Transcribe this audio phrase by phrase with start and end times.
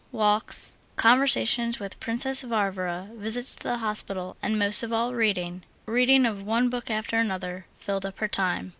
[0.11, 6.41] Walks, conversation with Princess Varvara, visits to the hospital, and, most of all, reading—reading of
[6.41, 8.69] one book after another—filled up her time.